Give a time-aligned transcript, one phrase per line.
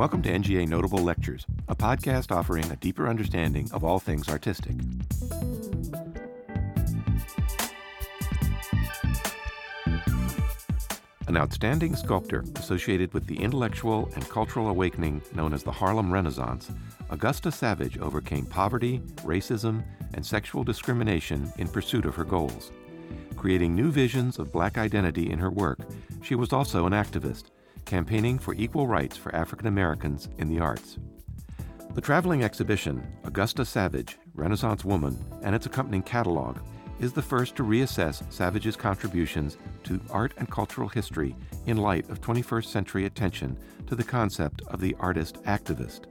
[0.00, 4.72] Welcome to NGA Notable Lectures, a podcast offering a deeper understanding of all things artistic.
[11.28, 16.70] An outstanding sculptor associated with the intellectual and cultural awakening known as the Harlem Renaissance,
[17.10, 22.72] Augusta Savage overcame poverty, racism, and sexual discrimination in pursuit of her goals.
[23.36, 25.80] Creating new visions of black identity in her work,
[26.22, 27.50] she was also an activist,
[27.90, 30.96] campaigning for equal rights for African Americans in the arts.
[31.94, 36.58] The traveling exhibition, Augusta Savage, Renaissance Woman, and its accompanying catalog,
[37.00, 41.34] is the first to reassess Savage's contributions to art and cultural history
[41.66, 43.58] in light of 21st century attention
[43.88, 46.02] to the concept of the artist activist.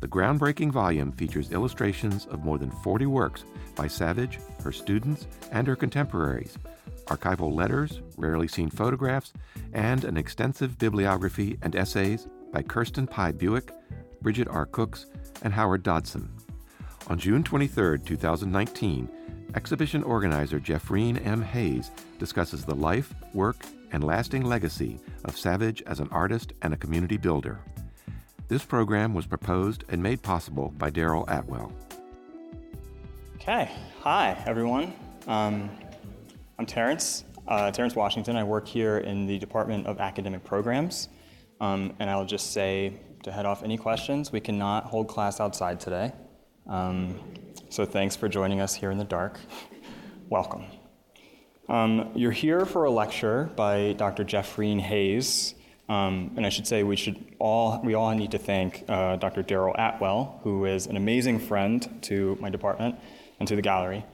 [0.00, 3.44] The groundbreaking volume features illustrations of more than 40 works
[3.76, 6.56] by Savage, her students, and her contemporaries,
[7.06, 9.32] archival letters, rarely seen photographs,
[9.72, 13.72] and an extensive bibliography and essays by Kirsten Pai Buick,
[14.22, 14.66] Bridget R.
[14.66, 15.06] Cooks,
[15.42, 16.30] and Howard Dodson.
[17.08, 19.08] On June 23, 2019,
[19.54, 21.42] exhibition organizer Jeffreen M.
[21.42, 23.56] Hayes discusses the life, work,
[23.92, 27.60] and lasting legacy of Savage as an artist and a community builder.
[28.48, 31.72] This program was proposed and made possible by Daryl Atwell.
[33.36, 34.94] Okay, hi everyone.
[35.26, 35.70] Um,
[36.56, 38.36] I'm Terrence, uh, Terrence Washington.
[38.36, 41.08] I work here in the Department of Academic Programs.
[41.60, 42.92] Um, and I'll just say
[43.24, 46.12] to head off any questions, we cannot hold class outside today.
[46.68, 47.18] Um,
[47.70, 49.40] so thanks for joining us here in the dark.
[50.28, 50.66] Welcome.
[51.68, 54.24] Um, you're here for a lecture by Dr.
[54.24, 55.56] Jeffreen Hayes.
[55.88, 59.42] Um, and I should say we should all we all need to thank uh, Dr.
[59.42, 62.96] Daryl Atwell, who is an amazing friend to my department
[63.40, 64.04] and to the gallery.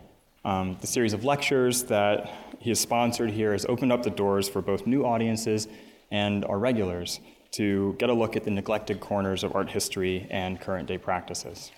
[0.45, 4.49] Um, the series of lectures that he has sponsored here has opened up the doors
[4.49, 5.69] for both new audiences
[6.11, 7.21] and our regulars
[7.53, 11.73] to get a look at the neglected corners of art history and current day practices.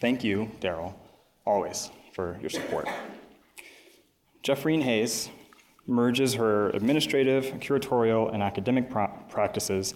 [0.00, 0.94] Thank you, Daryl,
[1.44, 2.88] always for your support.
[4.42, 5.28] Jeffreen Hayes
[5.86, 9.94] merges her administrative, curatorial, and academic pro- practices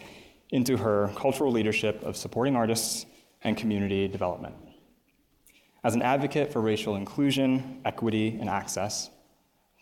[0.51, 3.07] into her cultural leadership of supporting artists
[3.43, 4.55] and community development.
[5.83, 9.11] As an advocate for racial inclusion, equity, and access,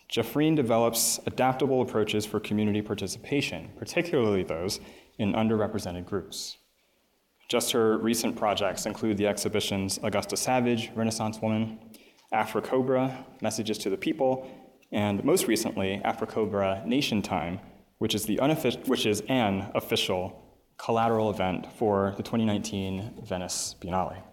[0.09, 4.79] Jeffreen develops adaptable approaches for community participation, particularly those
[5.17, 6.57] in underrepresented groups.
[7.49, 11.79] Just her recent projects include the exhibitions Augusta Savage, Renaissance Woman,
[12.33, 14.49] AfriCOBRA, Messages to the People,
[14.91, 17.59] and most recently, AfriCOBRA Nation Time,
[17.97, 20.41] which is, the unoffic- which is an official
[20.77, 24.23] collateral event for the 2019 Venice Biennale.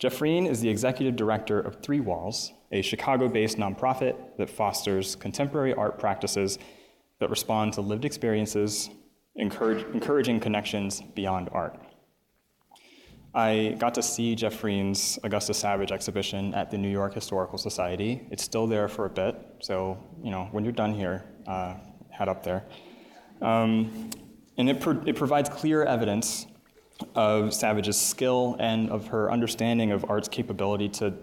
[0.00, 5.74] Jeffreen is the executive director of Three Walls, a Chicago based nonprofit that fosters contemporary
[5.74, 6.58] art practices
[7.18, 8.90] that respond to lived experiences,
[9.34, 11.80] encourage, encouraging connections beyond art.
[13.34, 18.26] I got to see Jeffreen's Augusta Savage exhibition at the New York Historical Society.
[18.30, 21.74] It's still there for a bit, so you know when you're done here, uh,
[22.10, 22.64] head up there.
[23.42, 24.10] Um,
[24.56, 26.46] and it, pro- it provides clear evidence
[27.14, 31.14] of Savage's skill and of her understanding of art's capability to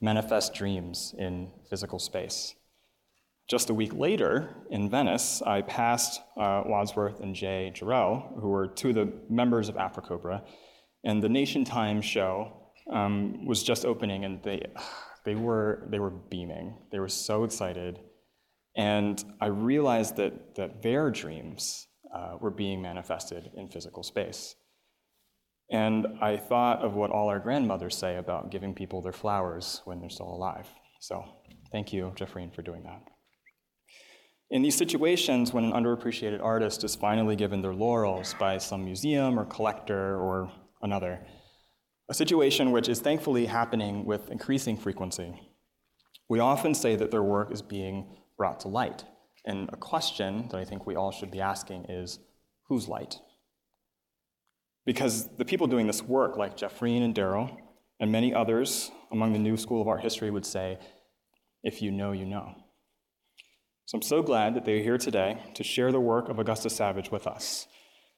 [0.00, 2.54] manifest dreams in physical space.
[3.48, 8.66] Just a week later, in Venice, I passed uh, Wadsworth and Jae Jarrell, who were
[8.66, 10.42] two of the members of AfriCOBRA,
[11.04, 12.52] and the Nation Times show
[12.90, 14.66] um, was just opening, and they,
[15.24, 16.74] they, were, they were beaming.
[16.90, 18.00] They were so excited.
[18.76, 24.56] And I realized that, that their dreams uh, were being manifested in physical space.
[25.70, 30.00] And I thought of what all our grandmothers say about giving people their flowers when
[30.00, 30.68] they're still alive.
[31.00, 31.24] So
[31.72, 33.02] thank you, Jeffreen, for doing that.
[34.48, 39.40] In these situations, when an underappreciated artist is finally given their laurels by some museum
[39.40, 41.26] or collector or another,
[42.08, 45.34] a situation which is thankfully happening with increasing frequency,
[46.28, 49.04] we often say that their work is being brought to light.
[49.44, 52.20] And a question that I think we all should be asking is
[52.68, 53.18] whose light?
[54.86, 57.54] Because the people doing this work, like Jeffreen and Daryl,
[58.00, 60.78] and many others among the new school of art history, would say,
[61.62, 62.54] if you know, you know.
[63.86, 67.10] So I'm so glad that they're here today to share the work of Augusta Savage
[67.10, 67.66] with us.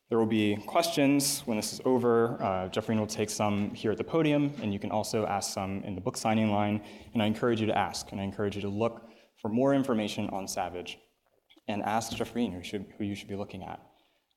[0.09, 2.43] There will be questions when this is over.
[2.43, 5.83] Uh, Jeffreen will take some here at the podium, and you can also ask some
[5.85, 6.83] in the book signing line.
[7.13, 9.03] And I encourage you to ask, and I encourage you to look
[9.41, 10.99] for more information on Savage
[11.69, 13.81] and ask Jeffreen who, should, who you should be looking at.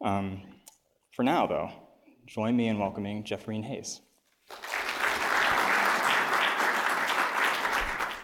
[0.04, 0.42] Um,
[1.16, 1.72] for now, though,
[2.33, 4.00] Join me in welcoming Jeffreen Hayes.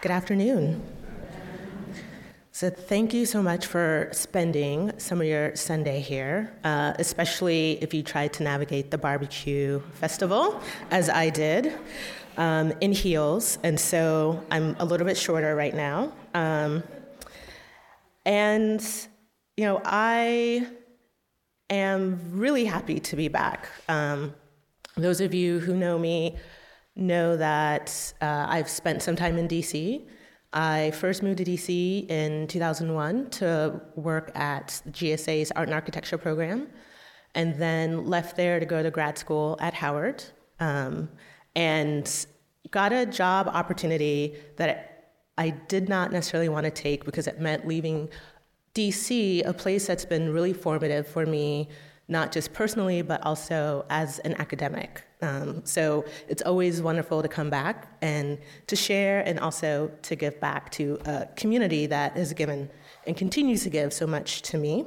[0.00, 0.80] Good afternoon.
[2.50, 7.92] So, thank you so much for spending some of your Sunday here, uh, especially if
[7.92, 10.58] you tried to navigate the barbecue festival,
[10.90, 11.74] as I did,
[12.38, 13.58] um, in heels.
[13.62, 16.14] And so I'm a little bit shorter right now.
[16.32, 16.82] Um,
[18.24, 18.82] and,
[19.58, 20.66] you know, I
[21.70, 23.68] am really happy to be back.
[23.88, 24.34] Um,
[24.96, 26.36] those of you who know me
[26.96, 30.06] know that uh, I've spent some time in DC.
[30.52, 36.68] I first moved to DC in 2001 to work at GSA's Art and Architecture program,
[37.34, 40.24] and then left there to go to grad school at Howard,
[40.58, 41.08] um,
[41.54, 42.26] and
[42.70, 47.66] got a job opportunity that I did not necessarily want to take because it meant
[47.66, 48.08] leaving
[48.74, 51.68] DC, a place that's been really formative for me
[52.08, 55.04] not just personally, but also as an academic.
[55.20, 60.40] Um, so it's always wonderful to come back and to share and also to give
[60.40, 62.70] back to a community that has given
[63.06, 64.86] and continues to give so much to me.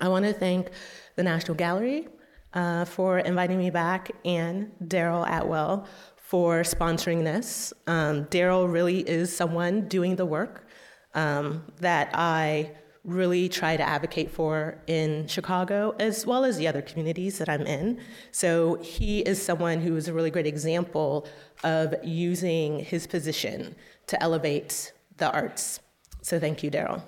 [0.00, 0.70] I want to thank
[1.14, 2.08] the National Gallery
[2.52, 5.86] uh, for inviting me back and Daryl Atwell
[6.16, 7.72] for sponsoring this.
[7.86, 10.66] Um, Daryl really is someone doing the work
[11.14, 12.72] um, that I
[13.04, 17.66] really try to advocate for in Chicago, as well as the other communities that I'm
[17.66, 18.00] in.
[18.32, 21.26] So he is someone who is a really great example
[21.62, 25.80] of using his position to elevate the arts.
[26.22, 27.02] So thank you, Daryl.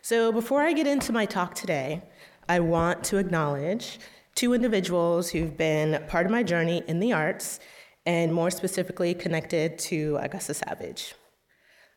[0.00, 2.02] So before I get into my talk today,
[2.48, 3.98] I want to acknowledge
[4.34, 7.60] two individuals who've been part of my journey in the arts
[8.06, 11.14] and more specifically connected to Augusta Savage.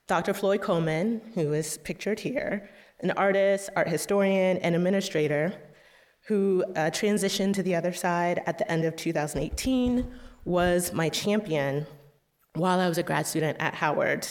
[0.08, 0.34] Dr.
[0.34, 2.70] Floyd Coleman, who is pictured here,
[3.02, 5.54] an artist, art historian, and administrator
[6.28, 10.12] who uh, transitioned to the other side at the end of 2018,
[10.46, 11.86] was my champion
[12.54, 14.28] while I was a grad student at Howard.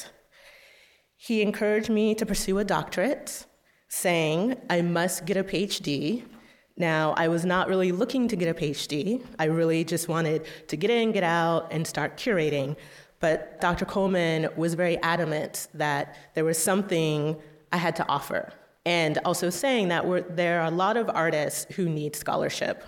[1.17, 3.47] He encouraged me to pursue a doctorate,
[3.89, 6.25] saying I must get a PhD.
[6.77, 9.23] Now, I was not really looking to get a PhD.
[9.39, 12.77] I really just wanted to get in, get out, and start curating.
[13.19, 13.85] But Dr.
[13.85, 17.37] Coleman was very adamant that there was something
[17.73, 18.53] I had to offer
[18.87, 22.83] and also saying that there are a lot of artists who need scholarship.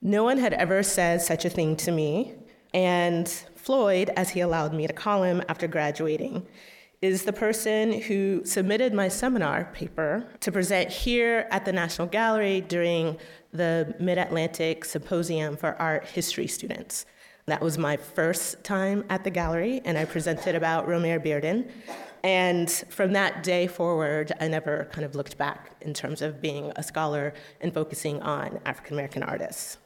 [0.00, 2.34] No one had ever said such a thing to me,
[2.74, 6.46] and Floyd, as he allowed me to call him after graduating,
[7.00, 12.60] is the person who submitted my seminar paper to present here at the National Gallery
[12.62, 13.18] during
[13.52, 17.04] the Mid Atlantic Symposium for Art History Students.
[17.46, 21.70] That was my first time at the gallery, and I presented about Romare Bearden.
[22.24, 26.72] And from that day forward, I never kind of looked back in terms of being
[26.76, 29.78] a scholar and focusing on African American artists.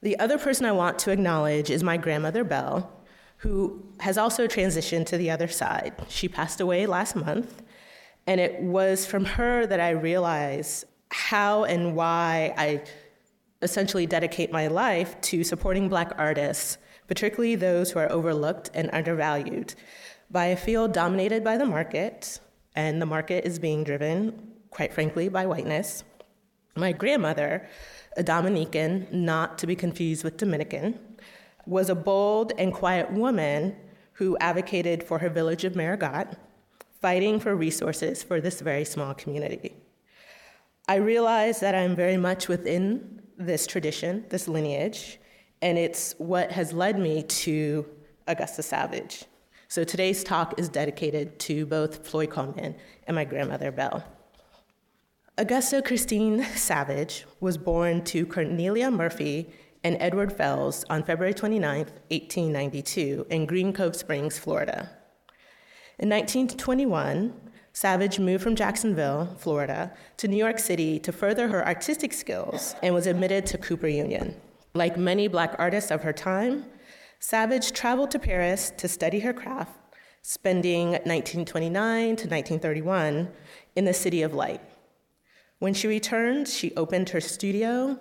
[0.00, 2.90] The other person I want to acknowledge is my grandmother, Belle,
[3.38, 5.94] who has also transitioned to the other side.
[6.08, 7.62] She passed away last month,
[8.26, 12.82] and it was from her that I realized how and why I
[13.60, 19.74] essentially dedicate my life to supporting Black artists, particularly those who are overlooked and undervalued
[20.34, 22.40] by a field dominated by the market,
[22.74, 26.02] and the market is being driven, quite frankly, by whiteness.
[26.74, 27.68] My grandmother,
[28.16, 30.98] a Dominican, not to be confused with Dominican,
[31.66, 33.76] was a bold and quiet woman
[34.14, 36.36] who advocated for her village of Marigot,
[37.00, 39.76] fighting for resources for this very small community.
[40.88, 45.20] I realize that I'm very much within this tradition, this lineage,
[45.62, 47.86] and it's what has led me to
[48.26, 49.26] Augusta Savage.
[49.74, 52.76] So today's talk is dedicated to both Floyd Coleman
[53.08, 54.04] and my grandmother, Belle.
[55.36, 59.50] Augusta Christine Savage was born to Cornelia Murphy
[59.82, 64.90] and Edward Fells on February 29, 1892, in Green Cove Springs, Florida.
[65.98, 67.34] In 1921,
[67.72, 72.94] Savage moved from Jacksonville, Florida, to New York City to further her artistic skills and
[72.94, 74.36] was admitted to Cooper Union.
[74.74, 76.66] Like many black artists of her time,
[77.18, 79.78] Savage traveled to Paris to study her craft,
[80.22, 83.28] spending 1929 to 1931
[83.76, 84.60] in the City of Light.
[85.58, 87.98] When she returned, she opened her studio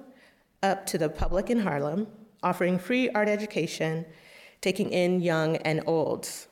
[0.62, 2.08] up to the public in Harlem,
[2.41, 4.05] offering free art education,
[4.62, 6.48] taking in young and olds.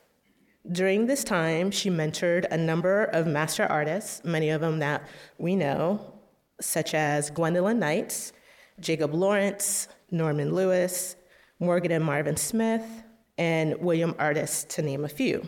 [0.71, 5.55] During this time, she mentored a number of master artists, many of them that we
[5.55, 6.13] know,
[6.59, 8.31] such as Gwendolyn Knight,
[8.79, 11.15] Jacob Lawrence, Norman Lewis,
[11.61, 13.03] Morgan and Marvin Smith,
[13.37, 15.47] and William Artis, to name a few.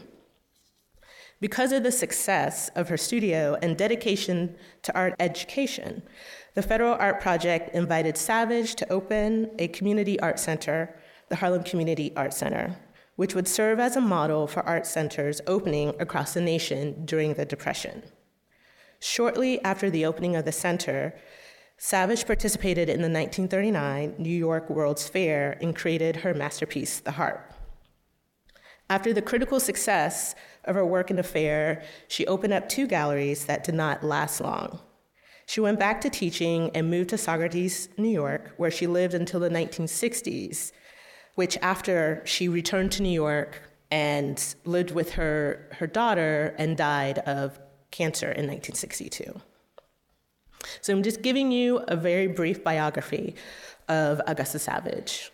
[1.42, 6.04] Because of the success of her studio and dedication to art education,
[6.54, 10.96] the Federal Art Project invited Savage to open a community art center,
[11.30, 12.78] the Harlem Community Art Center,
[13.16, 17.44] which would serve as a model for art centers opening across the nation during the
[17.44, 18.04] Depression.
[19.00, 21.16] Shortly after the opening of the center,
[21.78, 27.54] Savage participated in the 1939 New York World's Fair and created her masterpiece, The Harp.
[28.90, 33.46] After the critical success of her work in the fair, she opened up two galleries
[33.46, 34.80] that did not last long.
[35.46, 39.40] She went back to teaching and moved to Saugerties, New York, where she lived until
[39.40, 40.72] the 1960s,
[41.36, 43.62] which after she returned to New York
[43.92, 47.60] and lived with her, her daughter and died of
[47.92, 49.42] cancer in 1962.
[50.82, 53.36] So I'm just giving you a very brief biography
[53.88, 55.32] of Augusta Savage.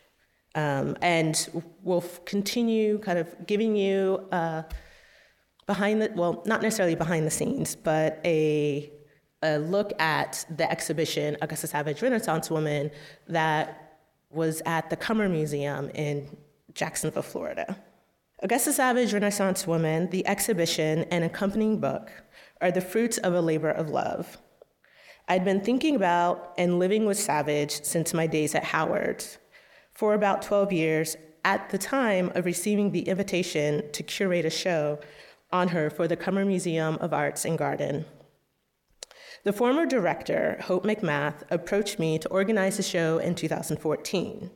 [0.55, 1.49] Um, and
[1.83, 4.63] we'll continue kind of giving you uh,
[5.67, 8.91] behind the, well, not necessarily behind the scenes, but a,
[9.43, 12.89] a look at the exhibition, Augusta Savage Renaissance Woman,
[13.27, 13.99] that
[14.31, 16.35] was at the Cummer Museum in
[16.73, 17.77] Jacksonville, Florida.
[18.41, 22.09] Augusta Savage Renaissance Woman, the exhibition, and accompanying book
[22.61, 24.37] are the fruits of a labor of love.
[25.31, 29.23] I'd been thinking about and living with Savage since my days at Howard.
[29.93, 34.99] For about 12 years, at the time of receiving the invitation to curate a show
[35.51, 38.05] on her for the Cummer Museum of Arts and Garden.
[39.43, 44.49] The former director, Hope McMath, approached me to organize the show in 2014.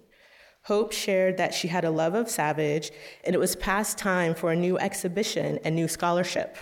[0.63, 2.91] Hope shared that she had a love of Savage,
[3.23, 6.57] and it was past time for a new exhibition and new scholarship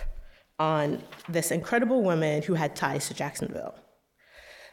[0.58, 3.74] on this incredible woman who had ties to Jacksonville.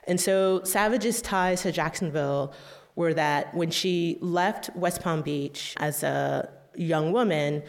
[0.08, 2.54] And so Savage's ties to Jacksonville
[2.96, 7.64] were that when she left West Palm Beach as a young woman,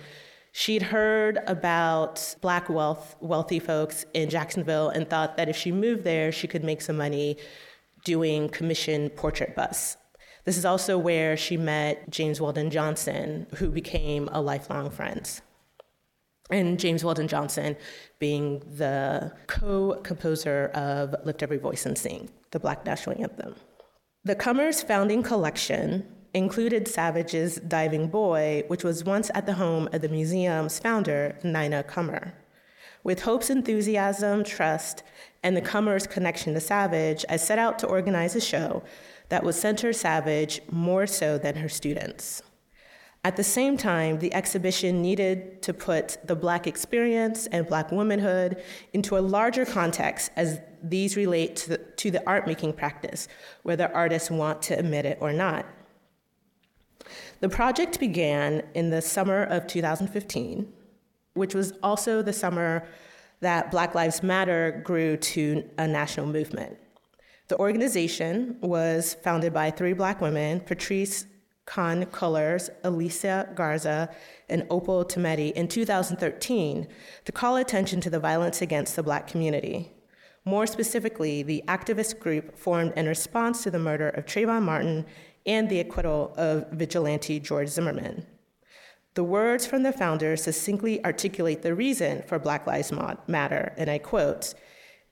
[0.52, 6.04] she'd heard about black wealth, wealthy folks in Jacksonville and thought that if she moved
[6.04, 7.36] there, she could make some money
[8.04, 9.96] doing commission portrait busts.
[10.44, 15.40] This is also where she met James Weldon Johnson, who became a lifelong friend
[16.50, 17.76] and James Weldon Johnson
[18.18, 23.54] being the co composer of Lift Every Voice and Sing, the Black National Anthem.
[24.24, 30.02] The Cummer's founding collection included Savage's Diving Boy, which was once at the home of
[30.02, 32.34] the museum's founder, Nina Cummer.
[33.02, 35.02] With Hope's enthusiasm, trust,
[35.42, 38.82] and the Cummer's connection to Savage, I set out to organize a show
[39.30, 42.42] that would center Savage more so than her students.
[43.22, 48.62] At the same time, the exhibition needed to put the Black experience and Black womanhood
[48.94, 53.28] into a larger context as these relate to the, to the art making practice,
[53.62, 55.66] whether artists want to admit it or not.
[57.40, 60.72] The project began in the summer of 2015,
[61.34, 62.88] which was also the summer
[63.40, 66.78] that Black Lives Matter grew to a national movement.
[67.48, 71.26] The organization was founded by three Black women Patrisse
[71.70, 74.10] Khan Cullors, Alicia Garza,
[74.48, 76.88] and Opal Tometi in 2013
[77.24, 79.92] to call attention to the violence against the Black community.
[80.44, 85.06] More specifically, the activist group formed in response to the murder of Trayvon Martin
[85.46, 88.26] and the acquittal of vigilante George Zimmerman.
[89.14, 92.92] The words from the founders succinctly articulate the reason for Black Lives
[93.28, 94.54] Matter, and I quote,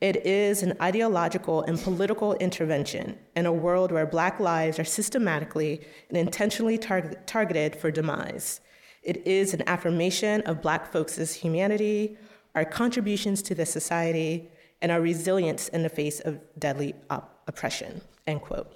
[0.01, 5.81] it is an ideological and political intervention in a world where Black lives are systematically
[6.09, 8.61] and intentionally tar- targeted for demise.
[9.03, 12.17] It is an affirmation of Black folks' humanity,
[12.55, 14.51] our contributions to the society,
[14.81, 18.01] and our resilience in the face of deadly op- oppression.
[18.27, 18.73] End quote.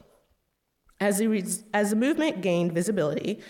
[1.00, 3.41] As the, as the movement gained visibility,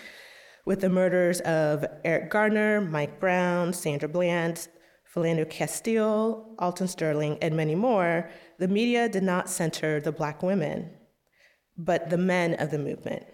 [0.65, 4.69] with the murders of Eric Garner, Mike Brown, Sandra Bland,
[5.15, 10.91] Philando Castile, Alton Sterling, and many more, the media did not center the black women,
[11.77, 13.27] but the men of the movement.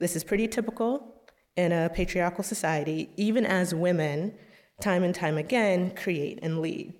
[0.00, 1.22] This is pretty typical
[1.56, 4.34] in a patriarchal society, even as women,
[4.80, 6.92] time and time again, create and lead.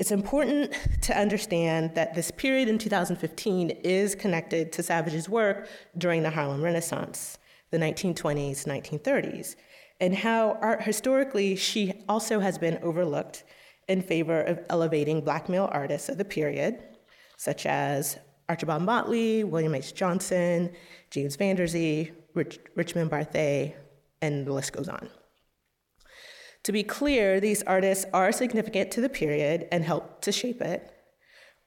[0.00, 6.24] It's important to understand that this period in 2015 is connected to Savage's work during
[6.24, 7.38] the Harlem Renaissance,
[7.70, 9.54] the 1920s, 1930s
[10.02, 13.44] and how art historically she also has been overlooked
[13.86, 16.82] in favor of elevating black male artists of the period,
[17.36, 18.18] such as
[18.48, 19.94] Archibald Motley, William H.
[19.94, 20.72] Johnson,
[21.10, 23.74] James Vanderzee, Rich, Richmond Barthé,
[24.20, 25.08] and the list goes on.
[26.64, 30.91] To be clear, these artists are significant to the period and help to shape it.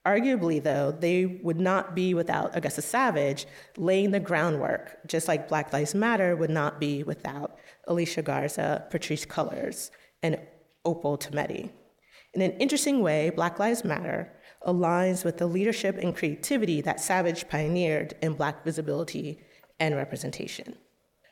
[0.06, 5.74] Arguably, though, they would not be without Augusta Savage laying the groundwork, just like Black
[5.74, 7.58] Lives Matter would not be without
[7.88, 9.90] Alicia Garza, Patrisse Cullors,
[10.22, 10.40] and
[10.86, 11.72] Opal Tometi.
[12.36, 14.32] In an interesting way, Black Lives Matter
[14.68, 19.40] aligns with the leadership and creativity that Savage pioneered in Black visibility
[19.80, 20.76] and representation.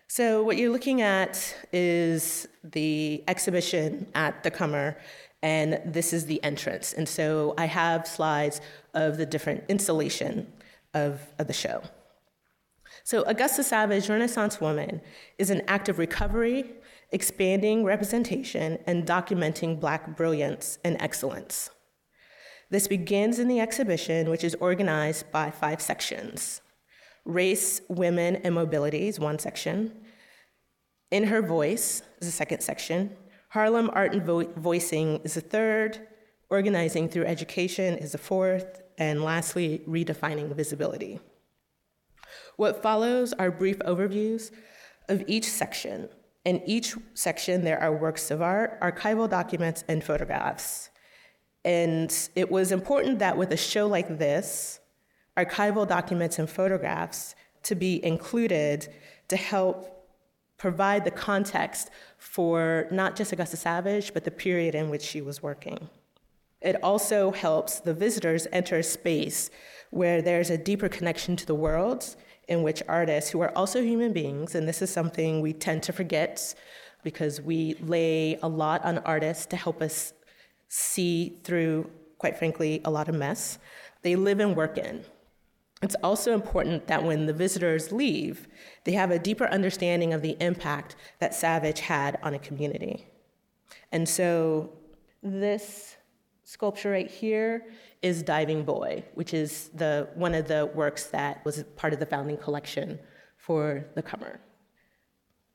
[0.08, 4.98] So, what you're looking at is the exhibition at the Cummer,
[5.44, 6.94] and this is the entrance.
[6.94, 8.62] And so, I have slides
[8.96, 10.52] of the different installation
[10.96, 11.84] of, of the show.
[13.04, 15.02] So, Augusta Savage, Renaissance Woman,
[15.38, 16.72] is an act of recovery,
[17.12, 21.70] expanding representation, and documenting Black brilliance and excellence.
[22.70, 26.62] This begins in the exhibition, which is organized by five sections
[27.26, 29.94] Race, Women, and Mobility is one section.
[31.12, 33.16] In Her Voice is the second section.
[33.54, 36.08] Harlem Art and Vo- Voicing is the third.
[36.50, 38.82] Organizing through Education is the fourth.
[38.98, 41.20] And lastly, Redefining Visibility.
[42.56, 44.50] What follows are brief overviews
[45.08, 46.10] of each section.
[46.44, 50.90] In each section, there are works of art, archival documents, and photographs.
[51.64, 54.80] And it was important that with a show like this,
[55.38, 58.92] archival documents and photographs to be included
[59.28, 60.03] to help
[60.63, 65.43] provide the context for not just Augusta Savage, but the period in which she was
[65.43, 65.89] working.
[66.62, 69.50] It also helps the visitors enter a space
[69.89, 72.15] where there's a deeper connection to the world
[72.48, 75.91] in which artists, who are also human beings, and this is something we tend to
[75.91, 76.55] forget
[77.03, 80.13] because we lay a lot on artists to help us
[80.70, 81.89] see through,
[82.20, 83.60] quite frankly, a lot of mess,
[84.01, 85.03] they live and work in.
[85.84, 88.48] It's also important that when the visitors leave,
[88.86, 93.06] they have a deeper understanding of the impact that Savage had on a community.
[93.92, 94.72] And so
[95.22, 95.98] this
[96.46, 97.66] sculpture right here
[98.02, 102.06] is Diving Boy, which is the, one of the works that was part of the
[102.06, 102.98] founding collection
[103.36, 104.40] for the Cummer.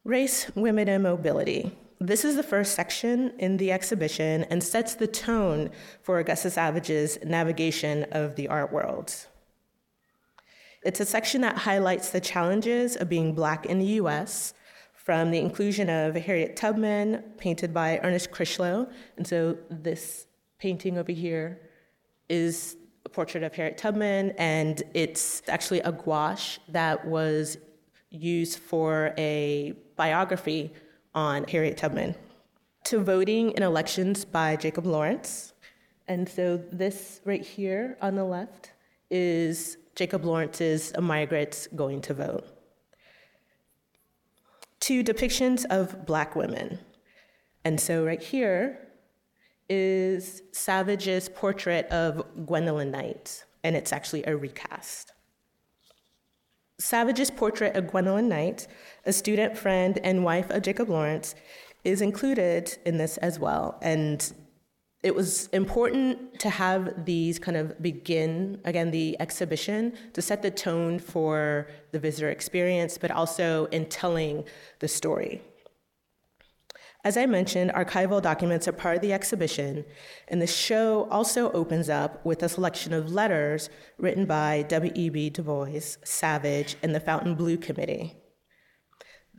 [0.05, 1.75] Race, Women, and Mobility.
[2.01, 5.71] This is the first section in the exhibition and sets the tone
[6.03, 9.27] for Augusta Savage's navigation of the art world.
[10.85, 14.55] It's a section that highlights the challenges of being Black in the US,
[14.95, 18.91] from the inclusion of Harriet Tubman, painted by Ernest Crichlow.
[19.17, 20.27] And so this
[20.59, 21.61] painting over here
[22.29, 27.57] is a portrait of Harriet Tubman, and it's actually a gouache that was
[28.11, 30.73] used for a biography
[31.15, 32.15] on Harriet Tubman.
[32.85, 35.55] To voting in elections by Jacob Lawrence.
[36.07, 38.73] And so this right here on the left
[39.11, 42.47] is Jacob Lawrence's Migrants Going to Vote.
[44.79, 46.79] Two depictions of black women.
[47.65, 48.79] And so, right here
[49.69, 55.15] is Savage's portrait of Gwendolyn Knight, and it's actually a recast.
[56.79, 58.69] Savage's portrait of Gwendolyn Knight,
[59.05, 61.35] a student friend and wife of Jacob Lawrence,
[61.83, 63.81] is included in this as well.
[63.83, 64.33] And
[65.03, 70.51] it was important to have these kind of begin again the exhibition to set the
[70.51, 74.45] tone for the visitor experience but also in telling
[74.81, 75.41] the story.
[77.05, 79.85] As i mentioned archival documents are part of the exhibition
[80.27, 85.43] and the show also opens up with a selection of letters written by w.e.b du
[85.43, 88.17] bois savage and the fontainebleau committee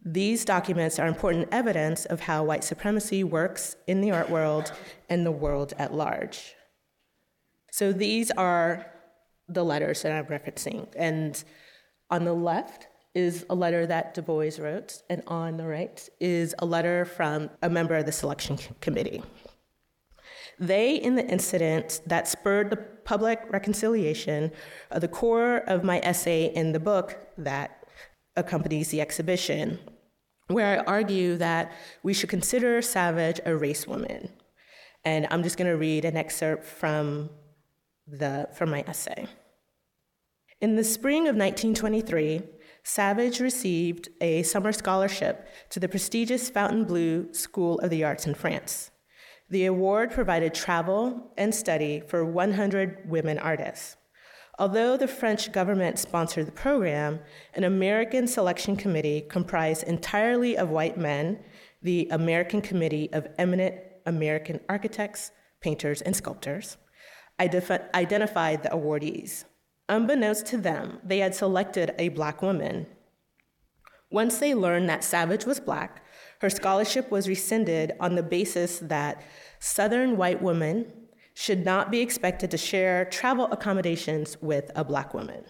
[0.04, 4.72] these documents are important evidence of how white supremacy works in the art world
[5.10, 6.56] and the world at large.
[7.72, 8.86] So these are
[9.48, 10.88] the letters that I'm referencing.
[10.96, 11.44] And
[12.10, 16.56] on the left is a letter that Du Bois wrote, and on the right is
[16.60, 19.24] a letter from a member of the selection committee.
[20.60, 24.52] They, in the incident that spurred the public reconciliation,
[24.92, 27.79] are the core of my essay in the book that
[28.40, 29.80] accompanies the exhibition,
[30.48, 31.72] where I argue that
[32.04, 34.30] we should consider Savage a race woman.
[35.06, 37.30] And I'm just going to read an excerpt from,
[38.08, 39.28] the, from my essay.
[40.62, 42.42] In the spring of 1923,
[42.84, 48.92] Savage received a summer scholarship to the prestigious Fontainebleau School of the Arts in France.
[49.50, 53.96] The award provided travel and study for 100 women artists.
[54.60, 57.22] Although the French government sponsored the program,
[57.54, 61.40] an American selection committee comprised entirely of white men,
[61.82, 66.76] the American Committee of Eminent American Architects, Painters, and Sculptors,
[67.40, 69.46] identified the awardees.
[69.88, 72.86] Unbeknownst to them, they had selected a black woman.
[74.12, 76.04] Once they learned that Savage was black,
[76.42, 79.22] her scholarship was rescinded on the basis that
[79.60, 80.92] Southern white women
[81.40, 85.42] should not be expected to share travel accommodations with a black woman.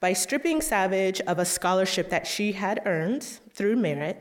[0.00, 4.16] By stripping Savage of a scholarship that she had earned through merit,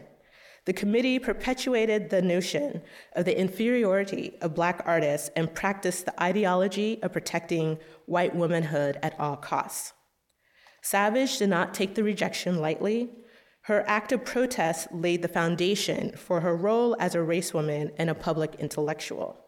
[0.65, 2.81] the committee perpetuated the notion
[3.15, 9.17] of the inferiority of black artists and practiced the ideology of protecting white womanhood at
[9.17, 9.93] all costs.
[10.81, 13.07] Savage did not take the rejection lightly.
[13.61, 18.09] Her act of protest laid the foundation for her role as a race woman and
[18.09, 19.45] a public intellectual.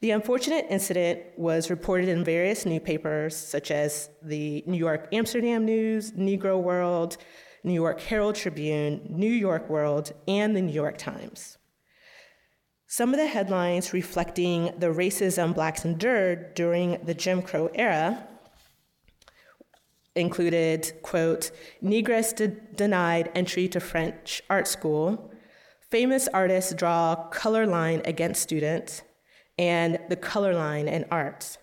[0.00, 6.12] The unfortunate incident was reported in various newspapers, such as the New York Amsterdam News,
[6.12, 7.16] Negro World,
[7.64, 11.56] New York Herald Tribune, New York World, and the New York Times.
[12.86, 18.28] Some of the headlines reflecting the racism blacks endured during the Jim Crow era
[20.14, 21.50] included, quote,
[21.82, 25.32] Negress de- denied entry to French art school,
[25.90, 29.02] famous artists draw color line against students,
[29.58, 31.58] and the color line in art.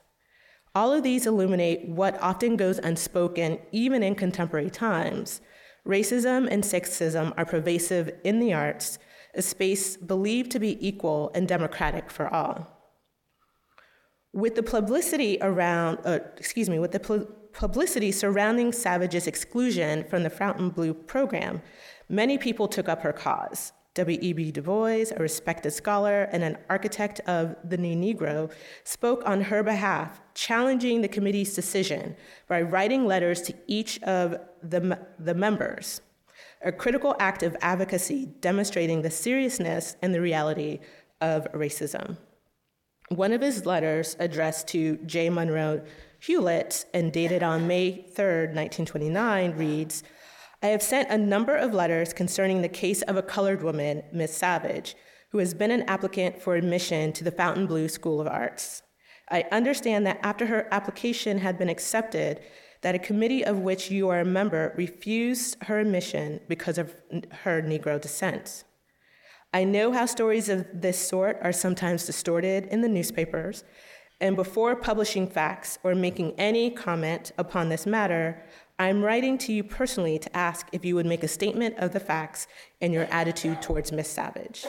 [0.75, 5.41] All of these illuminate what often goes unspoken even in contemporary times.
[5.87, 8.97] Racism and sexism are pervasive in the arts,
[9.35, 12.67] a space believed to be equal and democratic for all.
[14.31, 20.23] With the publicity around, uh, excuse me, with the pu- publicity surrounding Savage's exclusion from
[20.23, 21.61] the Fontainebleau program,
[22.09, 23.73] many people took up her cause.
[23.95, 24.51] W.E.B.
[24.51, 28.51] Du Bois, a respected scholar and an architect of the New Negro,
[28.83, 32.15] spoke on her behalf, challenging the committee's decision
[32.47, 36.01] by writing letters to each of the, the members,
[36.63, 40.79] a critical act of advocacy demonstrating the seriousness and the reality
[41.21, 42.17] of racism.
[43.09, 45.29] One of his letters, addressed to J.
[45.29, 45.83] Monroe
[46.19, 50.03] Hewlett and dated on May 3, 1929, reads
[50.63, 54.33] I have sent a number of letters concerning the case of a colored woman, Miss
[54.33, 54.95] Savage,
[55.31, 58.81] who has been an applicant for admission to the Fontainebleau School of Arts.
[59.29, 62.39] I understand that after her application had been accepted,
[62.79, 66.95] that a committee of which you are a member refused her admission because of
[67.43, 68.63] her Negro descent.
[69.53, 73.65] I know how stories of this sort are sometimes distorted in the newspapers,
[74.21, 78.41] and before publishing facts or making any comment upon this matter,
[78.79, 81.99] I'm writing to you personally to ask if you would make a statement of the
[81.99, 82.47] facts
[82.81, 84.65] and your attitude towards Miss Savage.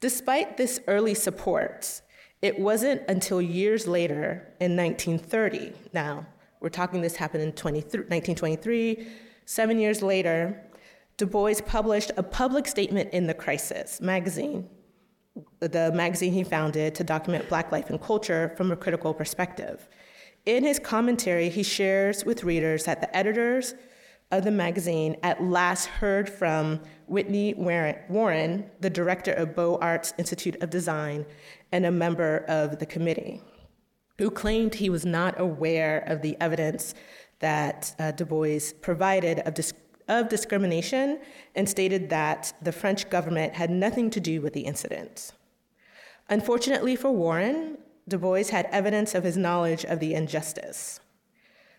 [0.00, 2.02] Despite this early support,
[2.42, 6.26] it wasn't until years later in 1930, now
[6.60, 9.06] we're talking this happened in 1923,
[9.46, 10.60] seven years later,
[11.16, 14.68] Du Bois published a public statement in The Crisis magazine
[15.60, 19.88] the magazine he founded to document Black life and culture from a critical perspective.
[20.46, 23.74] In his commentary, he shares with readers that the editors
[24.30, 30.62] of the magazine at last heard from Whitney Warren, the director of Beaux Arts Institute
[30.62, 31.24] of Design
[31.72, 33.40] and a member of the committee,
[34.18, 36.94] who claimed he was not aware of the evidence
[37.38, 39.72] that uh, Du Bois provided of, dis-
[40.08, 41.20] of discrimination
[41.54, 45.32] and stated that the French government had nothing to do with the incident.
[46.28, 51.00] Unfortunately for Warren, Du Bois had evidence of his knowledge of the injustice.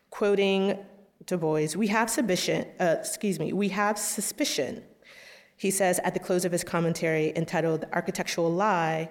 [0.09, 0.79] Quoting
[1.25, 4.83] Du Bois, we have suspicion, uh, excuse me, we have suspicion,
[5.57, 9.09] he says at the close of his commentary entitled The Architectural Lie,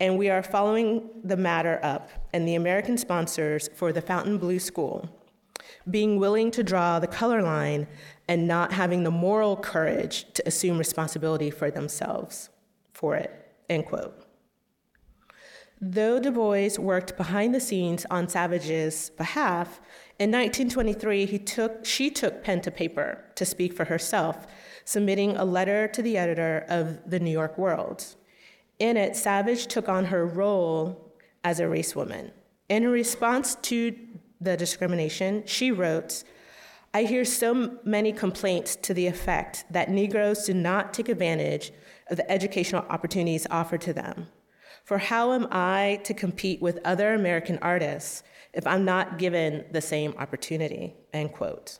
[0.00, 5.08] and we are following the matter up, and the American sponsors for the Fontainebleau School,
[5.90, 7.86] being willing to draw the color line
[8.28, 12.50] and not having the moral courage to assume responsibility for themselves
[12.92, 13.30] for it,
[13.68, 14.21] end quote.
[15.84, 19.80] Though Du Bois worked behind the scenes on Savage's behalf,
[20.16, 24.46] in 1923 he took, she took pen to paper to speak for herself,
[24.84, 28.14] submitting a letter to the editor of the New York World.
[28.78, 32.30] In it, Savage took on her role as a race woman.
[32.68, 33.96] In response to
[34.40, 36.22] the discrimination, she wrote,
[36.94, 41.72] I hear so many complaints to the effect that Negroes do not take advantage
[42.08, 44.28] of the educational opportunities offered to them.
[44.84, 49.80] For how am I to compete with other American artists if I'm not given the
[49.80, 50.94] same opportunity?
[51.12, 51.78] End quote.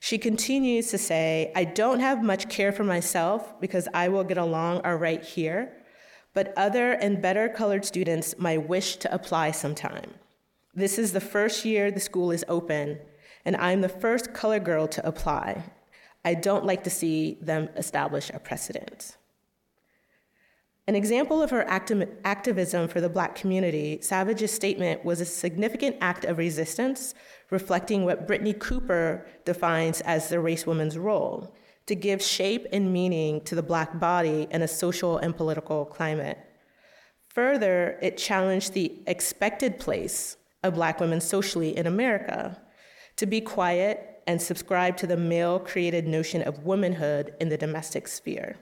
[0.00, 4.36] She continues to say, I don't have much care for myself because I will get
[4.36, 5.72] along all right here,
[6.34, 10.12] but other and better colored students might wish to apply sometime.
[10.74, 12.98] This is the first year the school is open,
[13.44, 15.62] and I'm the first colored girl to apply.
[16.24, 19.16] I don't like to see them establish a precedent.
[20.86, 26.26] An example of her activism for the Black community, Savage's statement was a significant act
[26.26, 27.14] of resistance,
[27.50, 31.54] reflecting what Brittney Cooper defines as the race woman's role
[31.86, 36.38] to give shape and meaning to the Black body in a social and political climate.
[37.28, 42.60] Further, it challenged the expected place of Black women socially in America
[43.16, 48.06] to be quiet and subscribe to the male created notion of womanhood in the domestic
[48.06, 48.56] sphere.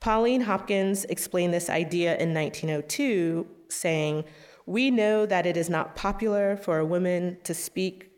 [0.00, 4.24] Pauline Hopkins explained this idea in 1902, saying,
[4.66, 8.10] We know that it is not popular for a woman to speak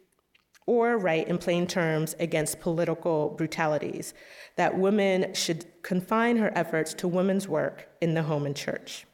[0.66, 4.14] or write in plain terms against political brutalities,
[4.56, 9.06] that women should confine her efforts to women's work in the home and church.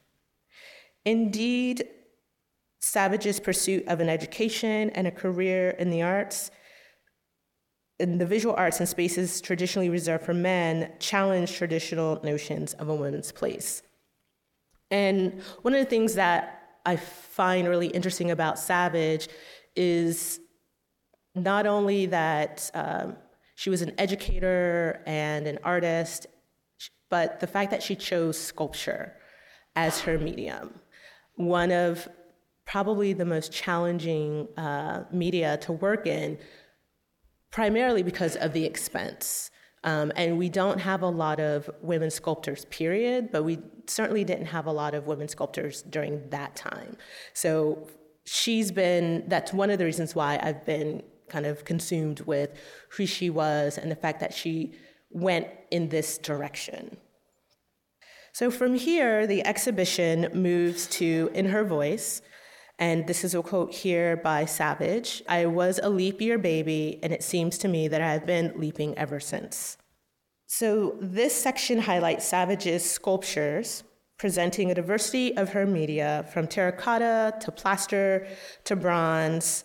[1.04, 1.88] Indeed,
[2.80, 6.50] Savage's pursuit of an education and a career in the arts,
[7.98, 12.94] in the visual arts and spaces traditionally reserved for men, challenge traditional notions of a
[12.94, 13.82] woman's place.
[14.90, 19.28] And one of the things that I find really interesting about Savage
[19.74, 20.40] is
[21.34, 23.16] not only that um,
[23.54, 26.26] she was an educator and an artist,
[27.08, 29.14] but the fact that she chose sculpture
[29.74, 30.78] as her medium.
[31.36, 32.08] One of
[32.64, 36.38] probably the most challenging uh, media to work in,
[37.50, 39.50] primarily because of the expense.
[39.84, 44.46] Um, and we don't have a lot of women sculptors, period, but we certainly didn't
[44.46, 46.96] have a lot of women sculptors during that time.
[47.34, 47.88] So
[48.24, 52.50] she's been, that's one of the reasons why I've been kind of consumed with
[52.90, 54.72] who she was and the fact that she
[55.10, 56.96] went in this direction.
[58.32, 62.22] So from here, the exhibition moves to In Her Voice,
[62.78, 67.12] and this is a quote here by Savage I was a leap year baby, and
[67.12, 69.78] it seems to me that I have been leaping ever since.
[70.46, 73.82] So, this section highlights Savage's sculptures,
[74.18, 78.26] presenting a diversity of her media from terracotta to plaster
[78.64, 79.64] to bronze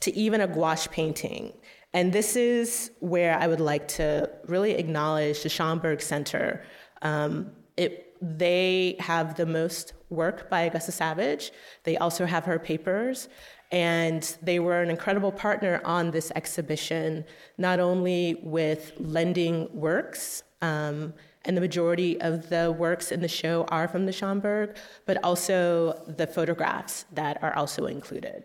[0.00, 1.52] to even a gouache painting.
[1.94, 6.64] And this is where I would like to really acknowledge the Schomburg Center.
[7.02, 11.52] Um, it they have the most work by Augusta Savage.
[11.84, 13.28] They also have her papers.
[13.72, 17.24] And they were an incredible partner on this exhibition,
[17.58, 23.64] not only with lending works, um, and the majority of the works in the show
[23.68, 28.44] are from the Schomburg, but also the photographs that are also included.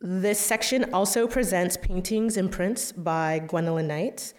[0.00, 4.34] This section also presents paintings and prints by Gwendolyn Knight.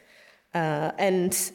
[0.54, 1.52] Uh, and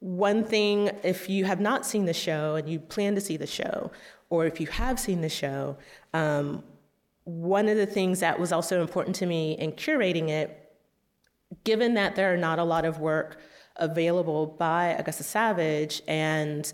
[0.00, 3.46] one thing, if you have not seen the show and you plan to see the
[3.46, 3.90] show,
[4.28, 5.76] or if you have seen the show,
[6.12, 6.62] um,
[7.24, 10.72] one of the things that was also important to me in curating it,
[11.64, 13.40] given that there are not a lot of work
[13.76, 16.72] available by Augusta Savage, and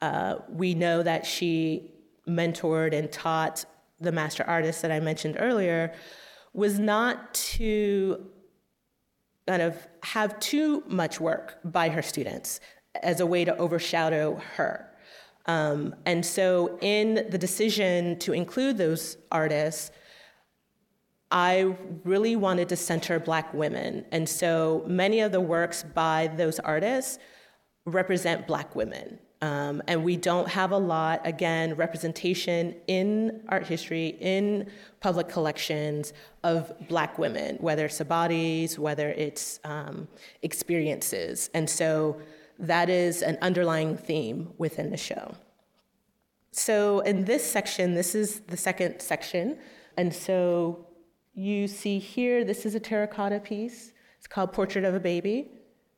[0.00, 1.92] uh, we know that she
[2.28, 3.64] mentored and taught
[4.00, 5.92] the master artists that I mentioned earlier,
[6.52, 8.26] was not to
[9.50, 12.60] kind of have too much work by her students
[13.02, 14.88] as a way to overshadow her.
[15.46, 19.90] Um, and so, in the decision to include those artists,
[21.32, 24.04] I really wanted to center Black women.
[24.12, 27.18] And so, many of the works by those artists
[27.86, 29.18] represent Black women.
[29.42, 36.12] Um, and we don't have a lot, again, representation in art history, in public collections
[36.44, 40.08] of Black women, whether it's bodies, whether it's um,
[40.42, 41.48] experiences.
[41.54, 42.20] And so
[42.58, 45.34] that is an underlying theme within the show.
[46.52, 49.56] So in this section, this is the second section.
[49.96, 50.86] And so
[51.32, 53.92] you see here, this is a terracotta piece.
[54.18, 55.48] It's called Portrait of a Baby.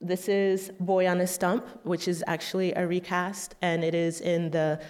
[0.04, 4.50] This is Boy on a Stump, which is actually a recast, and it is in
[4.50, 4.80] the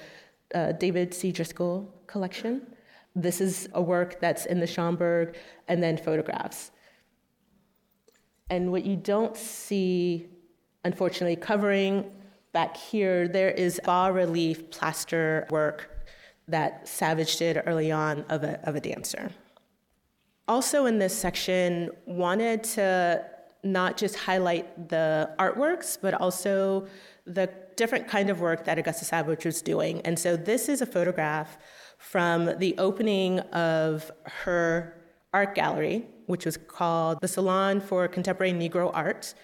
[0.54, 1.30] uh, David C.
[1.30, 2.62] Driskell collection.
[3.14, 5.34] This is a work that's in the Schomburg,
[5.68, 6.70] and then photographs.
[8.48, 10.28] And what you don't see,
[10.82, 12.10] unfortunately, covering
[12.52, 16.06] back here, there is bas relief plaster work
[16.48, 19.30] that Savage did early on of a, of a dancer.
[20.48, 23.24] Also, in this section, wanted to
[23.62, 26.86] not just highlight the artworks, but also
[27.26, 30.00] the different kind of work that Augusta Savage was doing.
[30.02, 31.58] And so this is a photograph
[31.98, 34.96] from the opening of her
[35.32, 39.34] art gallery, which was called the Salon for Contemporary Negro Art.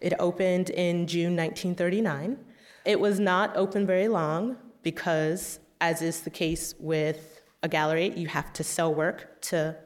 [0.00, 2.38] It opened in June 1939.
[2.84, 8.28] It was not open very long because, as is the case with a gallery, you
[8.28, 9.76] have to sell work to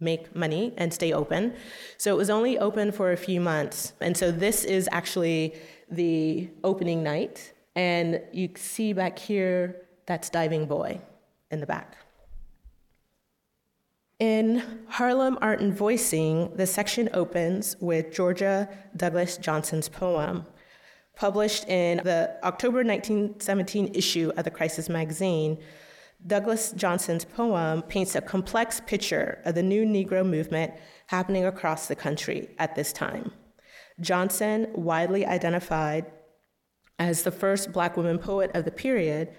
[0.00, 1.54] make money and stay open.
[1.96, 3.94] So it was only open for a few months.
[4.00, 5.54] And so this is actually
[5.90, 7.52] the opening night.
[7.74, 11.00] And you see back here, that's Diving Boy
[11.50, 11.96] in the back.
[14.18, 20.46] In Harlem Art and Voicing, the section opens with Georgia Douglas Johnson's poem.
[21.16, 25.58] Published in the October 1917 issue of the Crisis magazine,
[26.24, 30.74] Douglas Johnson's poem paints a complex picture of the new Negro movement
[31.08, 33.32] happening across the country at this time.
[34.00, 36.06] Johnson, widely identified
[36.98, 39.34] as the first black woman poet of the period,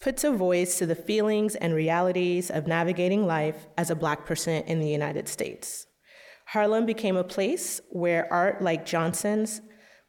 [0.00, 4.62] puts a voice to the feelings and realities of navigating life as a Black person
[4.64, 5.86] in the United States.
[6.46, 9.62] Harlem became a place where art like Johnson's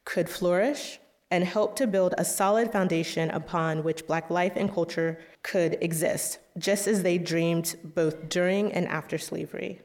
[0.03, 0.99] could flourish
[1.31, 6.39] and help to build a solid foundation upon which Black life and culture could exist,
[6.57, 9.81] just as they dreamed both during and after slavery.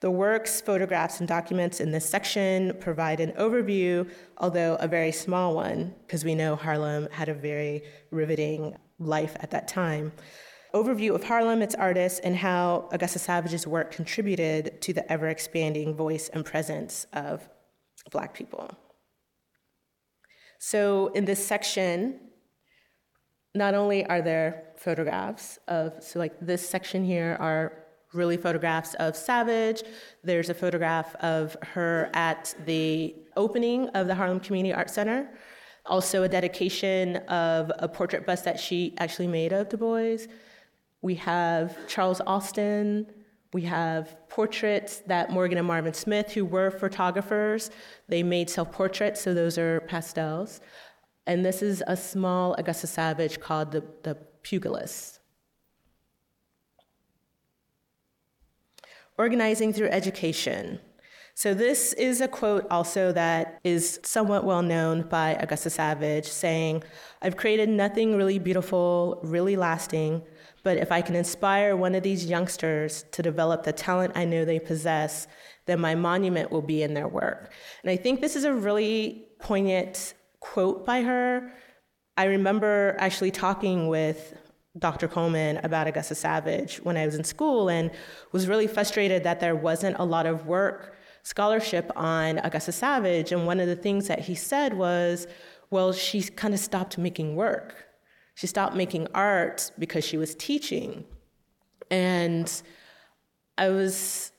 [0.00, 5.56] The works, photographs, and documents in this section provide an overview, although a very small
[5.56, 10.12] one, because we know Harlem had a very riveting life at that time.
[10.72, 15.96] Overview of Harlem, its artists, and how Augusta Savage's work contributed to the ever expanding
[15.96, 17.48] voice and presence of
[18.12, 18.70] Black people.
[20.58, 22.18] So, in this section,
[23.54, 29.16] not only are there photographs of, so like this section here are really photographs of
[29.16, 29.82] Savage.
[30.24, 35.28] There's a photograph of her at the opening of the Harlem Community Art Center.
[35.86, 40.26] Also, a dedication of a portrait bust that she actually made of Du Bois.
[41.02, 43.06] We have Charles Alston.
[43.52, 47.70] We have portraits that Morgan and Marvin Smith, who were photographers,
[48.06, 50.60] they made self portraits, so those are pastels.
[51.26, 55.20] And this is a small Augusta Savage called the, the Pugilist.
[59.16, 60.80] Organizing through education.
[61.34, 66.82] So, this is a quote also that is somewhat well known by Augusta Savage, saying,
[67.22, 70.22] I've created nothing really beautiful, really lasting,
[70.62, 74.44] but if I can inspire one of these youngsters to develop the talent I know
[74.44, 75.26] they possess,
[75.66, 77.52] then my monument will be in their work.
[77.82, 81.52] And I think this is a really poignant quote by her.
[82.16, 84.36] I remember actually talking with
[84.78, 85.08] Dr.
[85.08, 87.90] Coleman about Augusta Savage when I was in school and
[88.32, 93.32] was really frustrated that there wasn't a lot of work, scholarship on Augusta Savage.
[93.32, 95.26] And one of the things that he said was,
[95.70, 97.87] well, she kind of stopped making work.
[98.38, 101.04] She stopped making art because she was teaching.
[101.90, 102.62] And
[103.58, 104.30] I was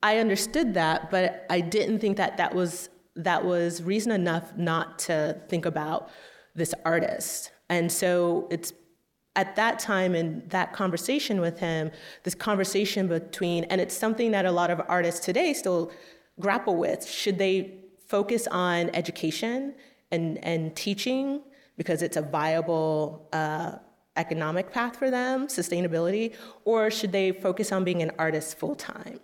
[0.00, 5.00] I understood that, but I didn't think that that was that was reason enough not
[5.00, 6.08] to think about
[6.54, 7.50] this artist.
[7.68, 8.72] And so it's
[9.34, 11.90] at that time in that conversation with him,
[12.22, 15.90] this conversation between, and it's something that a lot of artists today still
[16.38, 17.04] grapple with.
[17.04, 17.74] Should they
[18.06, 19.74] focus on education
[20.12, 21.42] and, and teaching
[21.78, 23.76] because it's a viable uh,
[24.16, 26.34] economic path for them, sustainability,
[26.66, 29.20] or should they focus on being an artist full time?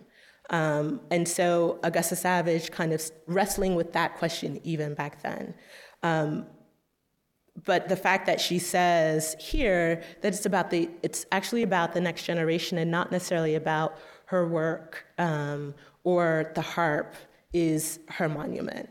[0.49, 5.53] Um, and so Augusta Savage kind of wrestling with that question even back then.
[6.01, 6.47] Um,
[7.63, 12.01] but the fact that she says here that it's about the it's actually about the
[12.01, 17.15] next generation and not necessarily about her work um, or the harp
[17.53, 18.89] is her monument.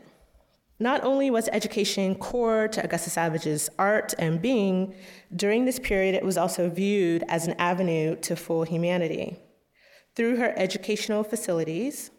[0.79, 4.93] Not only was education core to Augusta Savage's art and being,
[5.33, 9.37] during this period it was also viewed as an avenue to full humanity.
[10.15, 12.11] Through her educational facilities,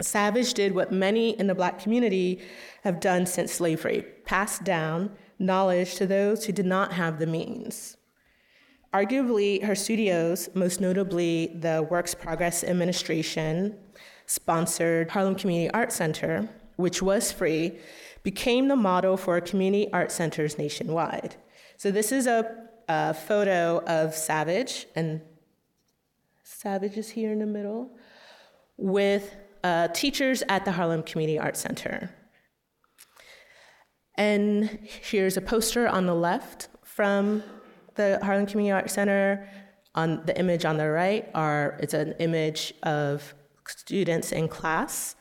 [0.00, 2.40] Savage did what many in the black community
[2.82, 7.96] have done since slavery passed down knowledge to those who did not have the means.
[8.92, 13.76] Arguably, her studios, most notably the Works Progress Administration
[14.26, 17.78] sponsored Harlem Community Art Center, which was free,
[18.22, 21.36] became the model for community art centers nationwide.
[21.76, 25.20] So this is a, a photo of Savage, and
[26.42, 27.90] Savage is here in the middle,
[28.76, 32.10] with uh, teachers at the Harlem Community Art Center.
[34.16, 37.42] And here's a poster on the left from
[37.96, 39.48] the Harlem Community Art Center.
[39.96, 43.32] On the image on the right are it's an image of
[43.64, 45.14] students in class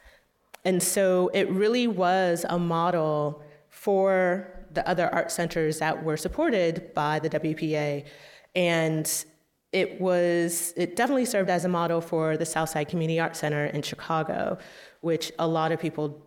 [0.65, 6.93] and so it really was a model for the other art centers that were supported
[6.93, 8.05] by the WPA.
[8.55, 9.25] And
[9.71, 13.81] it was it definitely served as a model for the Southside Community Art Center in
[13.81, 14.57] Chicago,
[15.01, 16.21] which a lot of people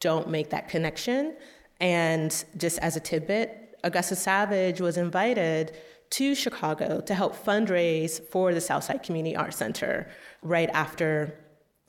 [0.00, 1.36] don't make that connection.
[1.80, 5.76] And just as a tidbit, Augusta Savage was invited
[6.10, 10.08] to Chicago to help fundraise for the Southside Community Art Center
[10.42, 11.38] right after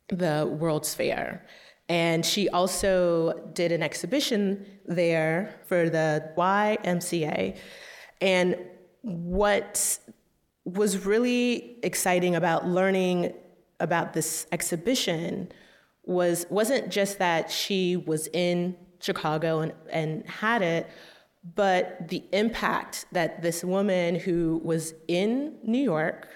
[0.09, 1.45] the World's Fair.
[1.89, 7.57] And she also did an exhibition there for the YMCA.
[8.21, 8.57] And
[9.01, 9.99] what
[10.65, 13.33] was really exciting about learning
[13.79, 15.51] about this exhibition
[16.03, 20.89] was wasn't just that she was in Chicago and, and had it,
[21.55, 26.27] but the impact that this woman who was in New York,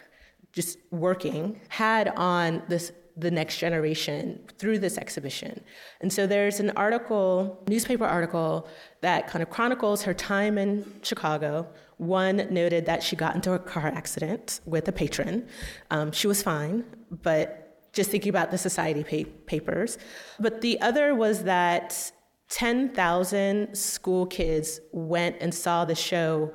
[0.51, 5.63] just working, had on this the next generation through this exhibition.
[6.01, 8.67] And so there's an article, newspaper article,
[9.01, 11.67] that kind of chronicles her time in Chicago.
[11.97, 15.47] One noted that she got into a car accident with a patron.
[15.91, 16.83] Um, she was fine,
[17.21, 19.99] but just thinking about the society pa- papers.
[20.39, 22.11] But the other was that
[22.49, 26.53] 10,000 school kids went and saw the show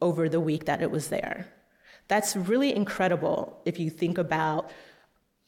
[0.00, 1.46] over the week that it was there.
[2.08, 4.70] That's really incredible if you think about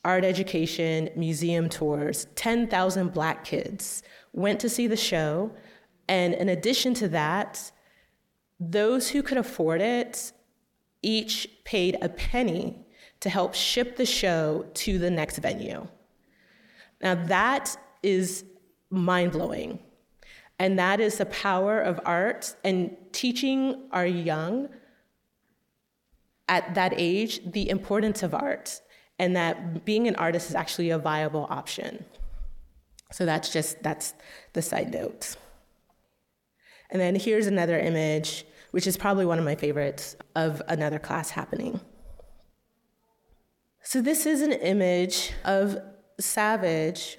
[0.04, 2.26] art education, museum tours.
[2.34, 5.52] 10,000 black kids went to see the show.
[6.08, 7.70] And in addition to that,
[8.58, 10.32] those who could afford it
[11.02, 12.86] each paid a penny
[13.20, 15.86] to help ship the show to the next venue.
[17.02, 18.44] Now, that is
[18.90, 19.78] mind blowing.
[20.58, 24.68] And that is the power of art and teaching our young
[26.48, 28.80] at that age the importance of art
[29.20, 32.04] and that being an artist is actually a viable option.
[33.12, 34.14] So that's just that's
[34.54, 35.36] the side note.
[36.90, 41.30] And then here's another image, which is probably one of my favorites of another class
[41.30, 41.80] happening.
[43.82, 45.76] So this is an image of
[46.18, 47.18] Savage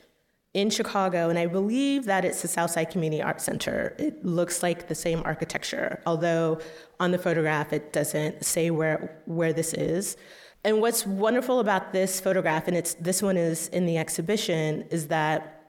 [0.53, 3.95] in Chicago, and I believe that it's the Southside Community Art Center.
[3.99, 6.59] It looks like the same architecture, although
[6.99, 10.17] on the photograph it doesn't say where, where this is.
[10.63, 15.07] And what's wonderful about this photograph, and it's this one is in the exhibition, is
[15.07, 15.61] that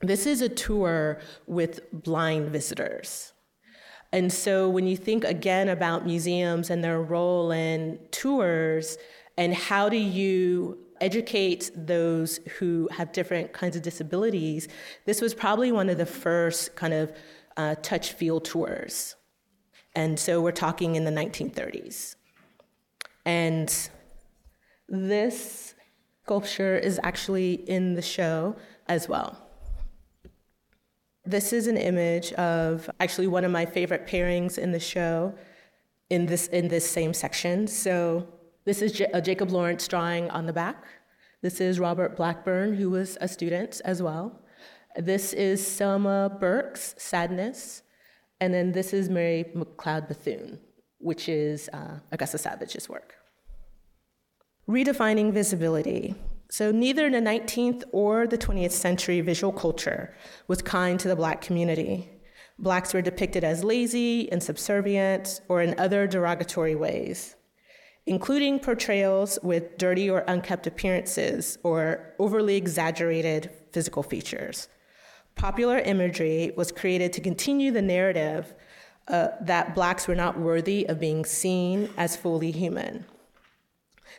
[0.00, 3.32] this is a tour with blind visitors.
[4.12, 8.96] And so when you think again about museums and their role in tours,
[9.36, 14.66] and how do you educate those who have different kinds of disabilities,
[15.04, 17.12] this was probably one of the first kind of
[17.56, 19.16] uh, touch field tours.
[19.94, 22.16] And so we're talking in the 1930s.
[23.24, 23.90] And
[24.88, 25.74] this
[26.24, 29.36] sculpture is actually in the show as well.
[31.24, 35.34] This is an image of actually one of my favorite pairings in the show
[36.10, 37.66] in this, in this same section.
[37.66, 38.26] So
[38.64, 40.84] this is J- Jacob Lawrence drawing on the back.
[41.42, 44.40] This is Robert Blackburn, who was a student as well.
[44.96, 47.82] This is Selma Burke's Sadness.
[48.40, 50.58] And then this is Mary McLeod Bethune,
[50.98, 53.17] which is uh, Augusta Savage's work.
[54.68, 56.14] Redefining visibility.
[56.50, 60.14] So, neither the 19th or the 20th century visual culture
[60.46, 62.10] was kind to the Black community.
[62.58, 67.36] Blacks were depicted as lazy and subservient or in other derogatory ways
[68.08, 74.66] including portrayals with dirty or unkept appearances or overly exaggerated physical features.
[75.34, 78.54] Popular imagery was created to continue the narrative
[79.08, 83.04] uh, that blacks were not worthy of being seen as fully human.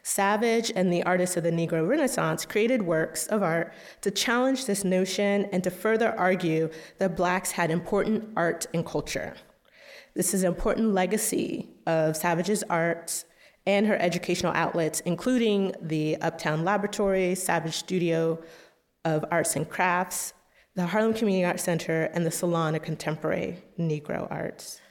[0.03, 4.83] Savage and the artists of the Negro Renaissance created works of art to challenge this
[4.83, 9.35] notion and to further argue that blacks had important art and culture.
[10.15, 13.23] This is an important legacy of Savage's art
[13.65, 18.41] and her educational outlets, including the Uptown Laboratory, Savage Studio
[19.05, 20.33] of Arts and Crafts,
[20.75, 24.81] the Harlem Community Arts Center, and the Salon of Contemporary Negro Arts.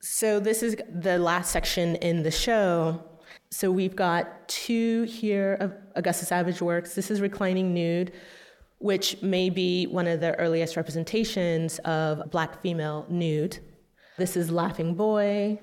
[0.00, 3.02] So, this is the last section in the show.
[3.50, 6.94] So, we've got two here of Augusta Savage works.
[6.94, 8.12] This is Reclining Nude,
[8.78, 13.58] which may be one of the earliest representations of Black female nude.
[14.18, 15.60] This is Laughing Boy,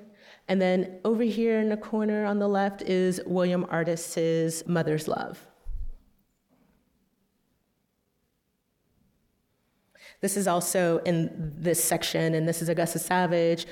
[0.47, 5.45] and then over here in the corner on the left is William Artis's Mother's Love.
[10.21, 13.65] This is also in this section, and this is Augusta Savage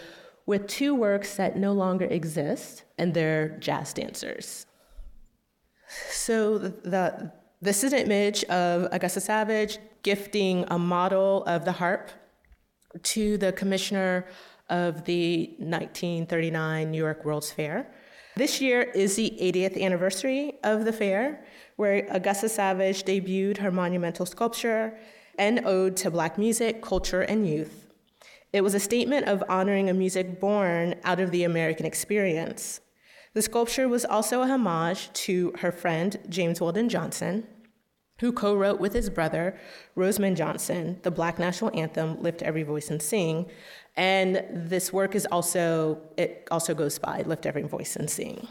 [0.46, 4.66] with two works that no longer exist, and they're jazz dancers.
[6.10, 7.32] So the,
[7.62, 12.12] this is an image of Augusta Savage gifting a model of the harp
[13.04, 14.26] to the commissioner
[14.70, 17.94] of the 1939 New York World's Fair.
[18.36, 24.26] This year is the 80th anniversary of the fair, where Augusta Savage debuted her monumental
[24.26, 24.98] sculpture,
[25.38, 27.91] An Ode to Black Music, Culture, and Youth.
[28.54, 32.82] It was a statement of honoring a music born out of the American experience.
[33.34, 37.48] The sculpture was also a homage to her friend, James Weldon Johnson,
[38.20, 39.58] who co wrote with his brother,
[39.96, 43.50] Rosamond Johnson, the Black National Anthem, Lift Every Voice and Sing,
[43.96, 48.48] and this work is also, it also goes by Lift Every Voice and Sing.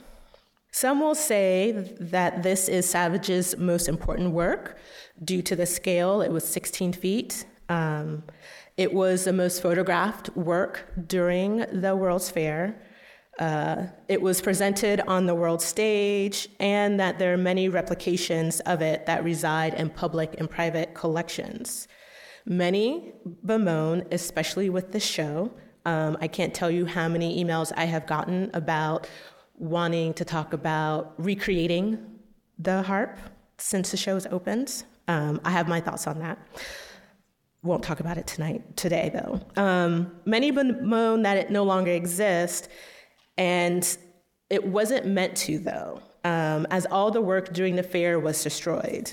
[0.73, 4.79] Some will say that this is Savage's most important work
[5.23, 6.23] due to the scale.
[6.23, 7.45] It was 16 feet.
[7.69, 8.25] Um,
[8.81, 12.81] it was the most photographed work during the World's Fair.
[13.39, 18.81] Uh, it was presented on the world stage, and that there are many replications of
[18.81, 21.89] it that reside in public and private collections.
[22.47, 23.12] Many
[23.45, 25.53] bemoan, especially with the show.
[25.85, 29.07] Um, I can't tell you how many emails I have gotten about
[29.59, 31.99] wanting to talk about recreating
[32.59, 33.18] the harp
[33.59, 34.85] since the show has opened.
[35.07, 36.39] Um, I have my thoughts on that.
[37.63, 39.41] Won't talk about it tonight, today though.
[39.63, 42.69] Um, many bemoan that it no longer exists,
[43.37, 43.87] and
[44.49, 49.13] it wasn't meant to though, um, as all the work during the fair was destroyed.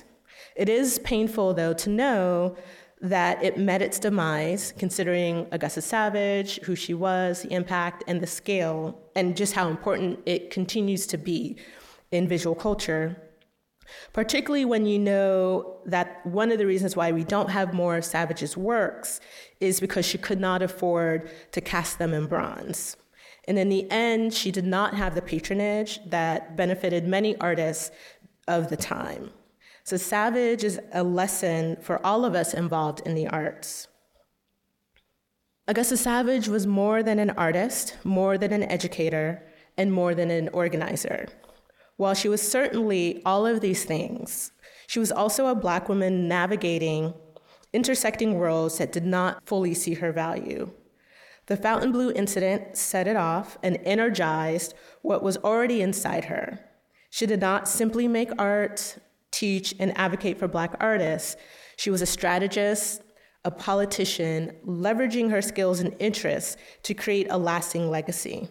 [0.55, 2.55] It is painful though to know
[3.01, 8.27] that it met its demise, considering Augusta Savage, who she was, the impact, and the
[8.27, 11.57] scale, and just how important it continues to be
[12.11, 13.21] in visual culture
[14.13, 18.05] particularly when you know that one of the reasons why we don't have more of
[18.05, 19.19] Savage's works
[19.59, 22.97] is because she could not afford to cast them in bronze.
[23.47, 27.91] And in the end, she did not have the patronage that benefited many artists
[28.47, 29.31] of the time.
[29.83, 33.87] So, Savage is a lesson for all of us involved in the arts.
[35.69, 39.43] Augusta Savage was more than an artist, more than an educator,
[39.77, 41.27] and more than an organizer.
[41.97, 44.51] While she was certainly all of these things,
[44.87, 47.13] she was also a Black woman navigating
[47.73, 50.71] intersecting worlds that did not fully see her value.
[51.47, 56.59] The Fontainebleau incident set it off and energized what was already inside her.
[57.09, 58.97] She did not simply make art,
[59.31, 61.35] teach, and advocate for Black artists.
[61.77, 63.01] She was a strategist,
[63.45, 68.49] a politician, leveraging her skills and interests to create a lasting legacy.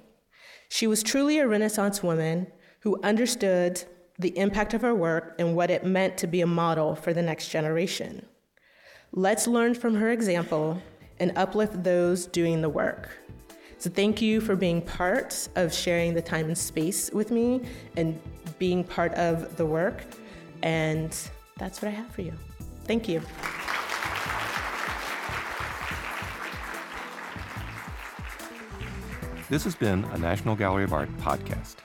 [0.68, 2.46] She was truly a Renaissance woman
[2.80, 3.84] who understood
[4.18, 7.22] the impact of her work and what it meant to be a model for the
[7.22, 8.24] next generation.
[9.12, 10.80] Let's learn from her example
[11.18, 13.08] and uplift those doing the work.
[13.78, 17.62] So, thank you for being part of sharing the time and space with me
[17.96, 18.18] and
[18.58, 20.04] being part of the work.
[20.62, 21.14] And
[21.58, 22.32] that's what I have for you.
[22.84, 23.20] Thank you.
[29.48, 31.76] This has been a National Gallery of Art podcast.